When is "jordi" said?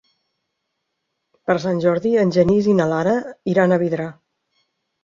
1.85-2.15